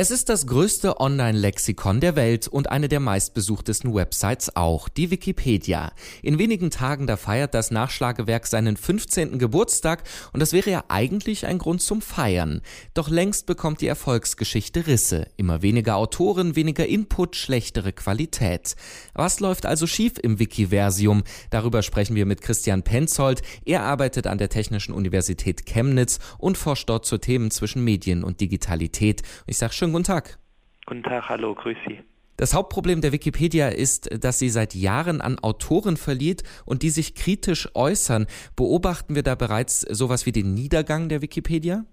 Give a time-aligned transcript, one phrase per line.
[0.00, 5.90] Es ist das größte Online-Lexikon der Welt und eine der meistbesuchtesten Websites auch, die Wikipedia.
[6.22, 9.40] In wenigen Tagen da feiert das Nachschlagewerk seinen 15.
[9.40, 12.60] Geburtstag und das wäre ja eigentlich ein Grund zum Feiern.
[12.94, 15.26] Doch längst bekommt die Erfolgsgeschichte Risse.
[15.36, 18.76] Immer weniger Autoren, weniger Input, schlechtere Qualität.
[19.14, 21.24] Was läuft also schief im Wikiversium?
[21.50, 23.42] Darüber sprechen wir mit Christian Penzold.
[23.64, 28.40] Er arbeitet an der Technischen Universität Chemnitz und forscht dort zu Themen zwischen Medien und
[28.40, 29.22] Digitalität.
[29.48, 30.38] Ich sage schon Schönen guten Tag.
[30.84, 32.00] Guten Tag, hallo, grüß Sie.
[32.36, 37.14] Das Hauptproblem der Wikipedia ist, dass sie seit Jahren an Autoren verliert und die sich
[37.14, 38.26] kritisch äußern.
[38.54, 41.86] Beobachten wir da bereits sowas wie den Niedergang der Wikipedia?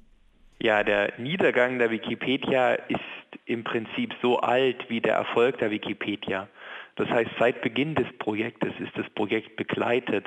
[0.61, 2.99] Ja, der Niedergang der Wikipedia ist
[3.45, 6.49] im Prinzip so alt wie der Erfolg der Wikipedia.
[6.95, 10.25] Das heißt, seit Beginn des Projektes ist das Projekt begleitet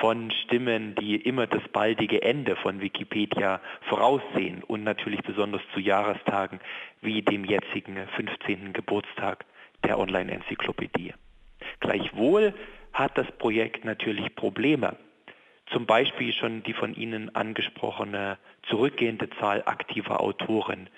[0.00, 6.60] von Stimmen, die immer das baldige Ende von Wikipedia voraussehen und natürlich besonders zu Jahrestagen
[7.00, 8.74] wie dem jetzigen 15.
[8.74, 9.46] Geburtstag
[9.84, 11.14] der Online-Enzyklopädie.
[11.80, 12.52] Gleichwohl
[12.92, 14.96] hat das Projekt natürlich Probleme.
[15.72, 18.36] Zum Beispiel schon die von Ihnen angesprochene
[18.68, 20.90] zurückgehende Zahl aktiver Autoren.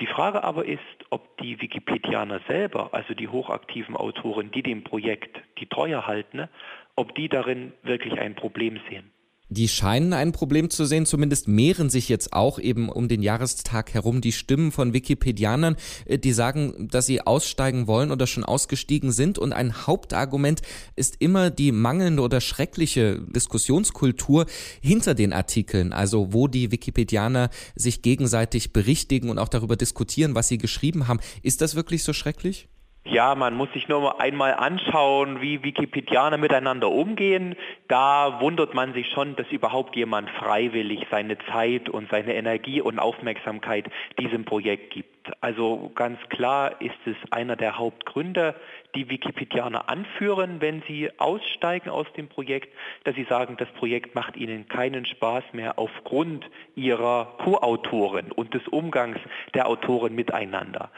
[0.00, 5.40] Die Frage aber ist, ob die Wikipedianer selber, also die hochaktiven Autoren, die dem Projekt
[5.58, 6.48] die Treue halten,
[6.96, 9.10] ob die darin wirklich ein Problem sehen.
[9.48, 13.94] Die scheinen ein Problem zu sehen, zumindest mehren sich jetzt auch eben um den Jahrestag
[13.94, 19.12] herum die Stimmen von Wikipedianern, äh, die sagen, dass sie aussteigen wollen oder schon ausgestiegen
[19.12, 19.38] sind.
[19.38, 20.62] Und ein Hauptargument
[20.96, 24.46] ist immer die mangelnde oder schreckliche Diskussionskultur
[24.80, 30.48] hinter den Artikeln, also wo die Wikipedianer sich gegenseitig berichtigen und auch darüber diskutieren, was
[30.48, 31.20] sie geschrieben haben.
[31.42, 32.68] Ist das wirklich so schrecklich?
[33.08, 37.54] Ja, man muss sich nur einmal anschauen, wie Wikipedianer miteinander umgehen.
[37.86, 42.98] Da wundert man sich schon, dass überhaupt jemand freiwillig seine Zeit und seine Energie und
[42.98, 45.30] Aufmerksamkeit diesem Projekt gibt.
[45.40, 48.56] Also ganz klar ist es einer der Hauptgründe,
[48.96, 54.36] die Wikipedianer anführen, wenn sie aussteigen aus dem Projekt, dass sie sagen, das Projekt macht
[54.36, 56.44] ihnen keinen Spaß mehr aufgrund
[56.74, 59.18] ihrer Co-Autoren und des Umgangs
[59.54, 60.90] der Autoren miteinander.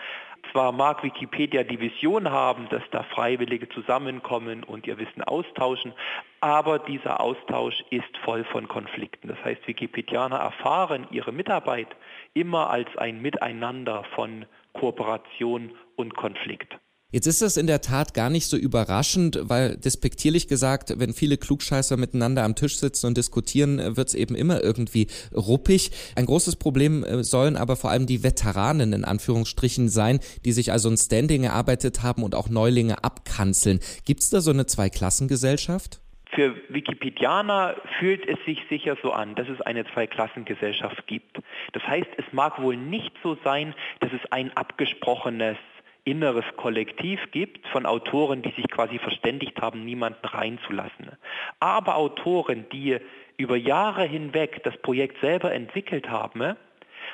[0.52, 5.92] Zwar mag Wikipedia die Vision haben, dass da Freiwillige zusammenkommen und ihr Wissen austauschen,
[6.40, 9.28] aber dieser Austausch ist voll von Konflikten.
[9.28, 11.88] Das heißt, Wikipedianer erfahren ihre Mitarbeit
[12.34, 16.78] immer als ein Miteinander von Kooperation und Konflikt.
[17.10, 21.38] Jetzt ist das in der Tat gar nicht so überraschend, weil despektierlich gesagt, wenn viele
[21.38, 25.90] Klugscheißer miteinander am Tisch sitzen und diskutieren, wird es eben immer irgendwie ruppig.
[26.16, 30.70] Ein großes Problem äh, sollen aber vor allem die Veteranen in Anführungsstrichen sein, die sich
[30.70, 33.80] also ein Standing erarbeitet haben und auch Neulinge abkanzeln.
[34.04, 36.02] Gibt es da so eine Zweiklassengesellschaft?
[36.34, 41.38] Für Wikipedianer fühlt es sich sicher so an, dass es eine Zweiklassengesellschaft gibt.
[41.72, 45.56] Das heißt, es mag wohl nicht so sein, dass es ein abgesprochenes
[46.04, 51.12] inneres Kollektiv gibt von Autoren, die sich quasi verständigt haben, niemanden reinzulassen.
[51.60, 52.98] Aber Autoren, die
[53.36, 56.56] über Jahre hinweg das Projekt selber entwickelt haben,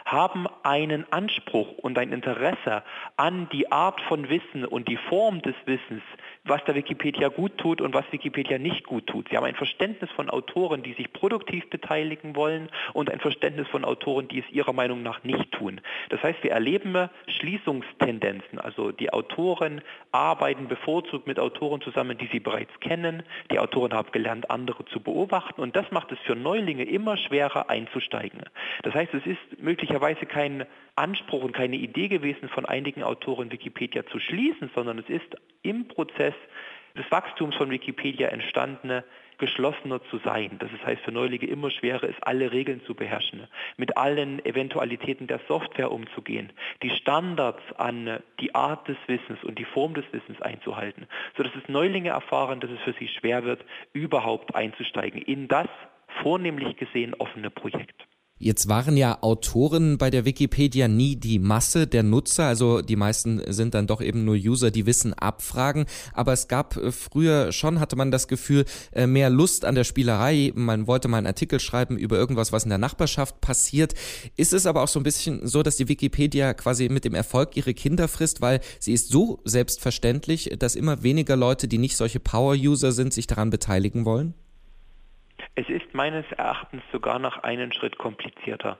[0.04, 2.82] haben einen Anspruch und ein Interesse
[3.16, 6.02] an die Art von Wissen und die Form des Wissens,
[6.44, 9.28] was der Wikipedia gut tut und was Wikipedia nicht gut tut.
[9.30, 13.84] Sie haben ein Verständnis von Autoren, die sich produktiv beteiligen wollen und ein Verständnis von
[13.84, 15.80] Autoren, die es ihrer Meinung nach nicht tun.
[16.10, 18.58] Das heißt, wir erleben Schließungstendenzen.
[18.58, 19.80] Also die Autoren
[20.12, 23.22] arbeiten bevorzugt mit Autoren zusammen, die sie bereits kennen.
[23.50, 27.70] Die Autoren haben gelernt, andere zu beobachten und das macht es für Neulinge immer schwerer
[27.70, 28.42] einzusteigen.
[28.82, 30.66] Das heißt, es ist möglicherweise kein
[30.96, 35.88] Anspruch und keine Idee gewesen von einigen Autoren, Wikipedia zu schließen, sondern es ist im
[35.88, 36.34] Prozess
[36.96, 39.04] des Wachstums von Wikipedia entstandene
[39.38, 40.58] geschlossener zu sein.
[40.60, 45.40] Das heißt für Neulinge immer schwerer ist, alle Regeln zu beherrschen, mit allen Eventualitäten der
[45.48, 51.06] Software umzugehen, die Standards an die Art des Wissens und die Form des Wissens einzuhalten,
[51.36, 55.68] sodass es Neulinge erfahren, dass es für sie schwer wird, überhaupt einzusteigen in das
[56.22, 58.06] vornehmlich gesehen offene Projekt.
[58.44, 63.40] Jetzt waren ja Autoren bei der Wikipedia nie die Masse der Nutzer, also die meisten
[63.50, 67.80] sind dann doch eben nur User, die Wissen abfragen, aber es gab äh, früher schon,
[67.80, 71.58] hatte man das Gefühl, äh, mehr Lust an der Spielerei, man wollte mal einen Artikel
[71.58, 73.94] schreiben über irgendwas, was in der Nachbarschaft passiert.
[74.36, 77.56] Ist es aber auch so ein bisschen so, dass die Wikipedia quasi mit dem Erfolg
[77.56, 82.20] ihre Kinder frisst, weil sie ist so selbstverständlich, dass immer weniger Leute, die nicht solche
[82.20, 84.34] Power-User sind, sich daran beteiligen wollen?
[85.56, 88.76] Es ist meines Erachtens sogar noch einen Schritt komplizierter.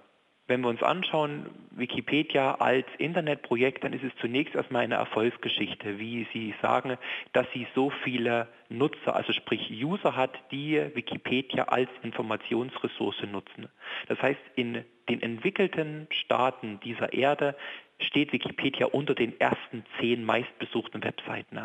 [0.47, 6.27] Wenn wir uns anschauen, Wikipedia als Internetprojekt, dann ist es zunächst erstmal eine Erfolgsgeschichte, wie
[6.33, 6.99] Sie sagen,
[7.33, 13.69] dass sie so viele Nutzer, also sprich User hat, die Wikipedia als Informationsressource nutzen.
[14.09, 17.57] Das heißt, in den entwickelten Staaten dieser Erde
[17.99, 21.61] steht Wikipedia unter den ersten zehn meistbesuchten Webseiten.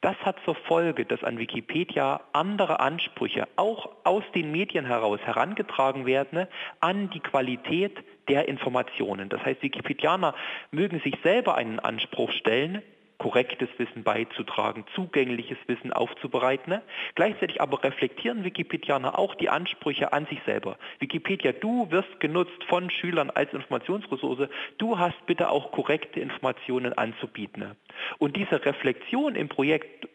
[0.00, 6.06] Das hat zur Folge, dass an Wikipedia andere Ansprüche auch aus den Medien heraus herangetragen
[6.06, 6.46] werden
[6.80, 7.96] an die Qualität
[8.28, 9.28] der Informationen.
[9.28, 10.34] Das heißt, Wikipedianer
[10.70, 12.82] mögen sich selber einen Anspruch stellen,
[13.18, 16.70] korrektes Wissen beizutragen, zugängliches Wissen aufzubereiten.
[16.70, 16.82] Ne?
[17.14, 20.76] Gleichzeitig aber reflektieren Wikipedianer auch die Ansprüche an sich selber.
[20.98, 27.60] Wikipedia, du wirst genutzt von Schülern als Informationsressource, du hast bitte auch korrekte Informationen anzubieten.
[27.60, 27.76] Ne?
[28.18, 30.08] Und diese Reflexion im Projekt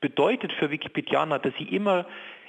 [0.00, 2.06] bedeutet für Wikipedianer, dass sie immer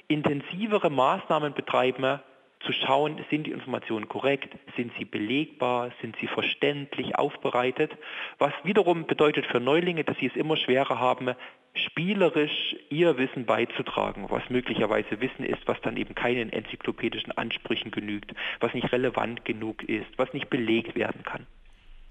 [0.08, 2.20] intensivere Maßnahmen betreiben,
[2.64, 7.92] zu schauen, sind die Informationen korrekt, sind sie belegbar, sind sie verständlich aufbereitet,
[8.38, 11.34] was wiederum bedeutet für Neulinge, dass sie es immer schwerer haben,
[11.74, 18.32] spielerisch ihr Wissen beizutragen, was möglicherweise Wissen ist, was dann eben keinen enzyklopädischen Ansprüchen genügt,
[18.60, 21.46] was nicht relevant genug ist, was nicht belegt werden kann.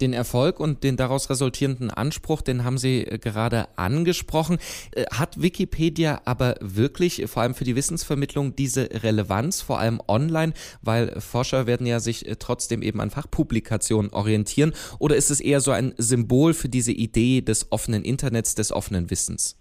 [0.02, 4.58] Den Erfolg und den daraus resultierenden Anspruch, den haben Sie äh, gerade angesprochen.
[4.92, 10.54] Äh, hat Wikipedia aber wirklich, vor allem für die Wissensvermittlung, diese Relevanz, vor allem online,
[10.82, 14.74] weil Forscher werden ja sich äh, trotzdem eben an Fachpublikationen orientieren?
[14.98, 19.12] Oder ist es eher so ein Symbol für diese Idee des offenen Internets, des offenen
[19.12, 19.61] Wissens?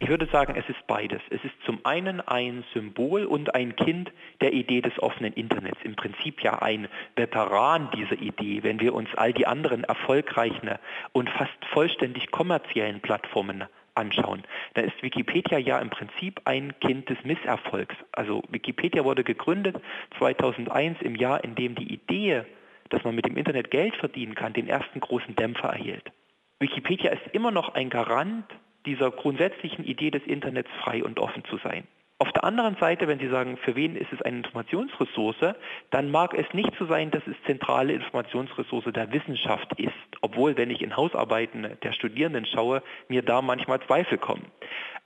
[0.00, 1.22] Ich würde sagen, es ist beides.
[1.30, 5.78] Es ist zum einen ein Symbol und ein Kind der Idee des offenen Internets.
[5.82, 10.70] Im Prinzip ja ein Veteran dieser Idee, wenn wir uns all die anderen erfolgreichen
[11.12, 13.64] und fast vollständig kommerziellen Plattformen
[13.94, 14.42] anschauen,
[14.74, 17.94] dann ist Wikipedia ja im Prinzip ein Kind des Misserfolgs.
[18.12, 19.76] Also Wikipedia wurde gegründet
[20.18, 22.42] 2001 im Jahr, in dem die Idee,
[22.90, 26.10] dass man mit dem Internet Geld verdienen kann, den ersten großen Dämpfer erhielt.
[26.58, 28.44] Wikipedia ist immer noch ein Garant
[28.86, 31.86] dieser grundsätzlichen Idee des Internets frei und offen zu sein.
[32.18, 35.54] Auf der anderen Seite, wenn Sie sagen, für wen ist es eine Informationsressource,
[35.90, 40.70] dann mag es nicht so sein, dass es zentrale Informationsressource der Wissenschaft ist, obwohl, wenn
[40.70, 44.46] ich in Hausarbeiten der Studierenden schaue, mir da manchmal Zweifel kommen.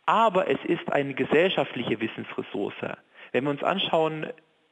[0.04, 2.74] Aber es ist eine gesellschaftliche Wissensressource.
[3.32, 4.26] Wenn wir uns anschauen,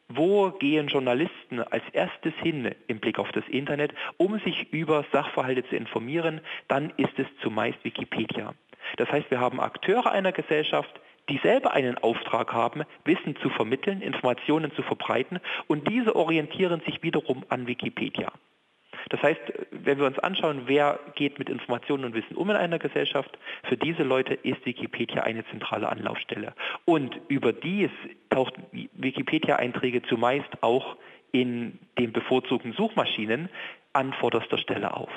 [0.08, 5.66] wo gehen Journalisten als erstes hin im Blick auf das Internet, um sich über Sachverhalte
[5.68, 8.54] zu informieren, dann ist es zumeist Wikipedia.
[8.96, 14.00] Das heißt, wir haben Akteure einer Gesellschaft, die selber einen Auftrag haben, Wissen zu vermitteln,
[14.00, 18.32] Informationen zu verbreiten und diese orientieren sich wiederum an Wikipedia.
[19.10, 19.40] Das heißt,
[19.70, 23.38] wenn wir uns anschauen, wer geht mit Informationen und Wissen um in einer Gesellschaft,
[23.68, 26.54] für diese Leute ist Wikipedia eine zentrale Anlaufstelle.
[26.84, 27.90] Und überdies
[28.30, 30.96] taucht Wikipedia-Einträge zumeist auch
[31.30, 33.48] in den bevorzugten Suchmaschinen
[33.92, 35.10] an vorderster Stelle auf.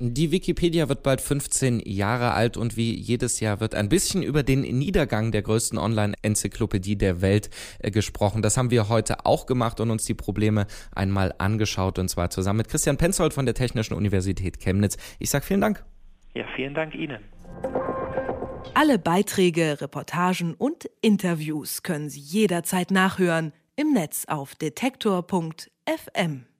[0.00, 4.44] Die Wikipedia wird bald 15 Jahre alt und wie jedes Jahr wird ein bisschen über
[4.44, 7.50] den Niedergang der größten Online-Enzyklopädie der Welt
[7.80, 8.40] äh, gesprochen.
[8.40, 12.58] Das haben wir heute auch gemacht und uns die Probleme einmal angeschaut und zwar zusammen
[12.58, 14.98] mit Christian Penzold von der Technischen Universität Chemnitz.
[15.18, 15.84] Ich sage vielen Dank.
[16.34, 17.18] Ja, vielen Dank Ihnen.
[18.74, 26.48] Alle Beiträge, Reportagen und Interviews können Sie jederzeit nachhören im Netz auf detektor.fm.